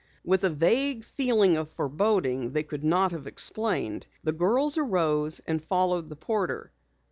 [0.25, 5.63] With a vague feeling of foreboding they could not have explained, the girls arose and
[5.63, 6.71] followed the porter.